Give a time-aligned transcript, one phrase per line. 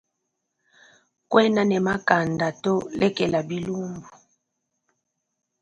[1.29, 4.09] Kuena ne makanda to lekela bilumbu.